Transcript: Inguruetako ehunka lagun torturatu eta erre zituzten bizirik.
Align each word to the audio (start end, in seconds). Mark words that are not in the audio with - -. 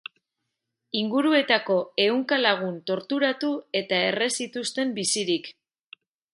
Inguruetako 1.01 1.75
ehunka 2.07 2.41
lagun 2.41 2.81
torturatu 2.93 3.53
eta 3.83 4.03
erre 4.09 4.33
zituzten 4.41 4.99
bizirik. 5.01 5.55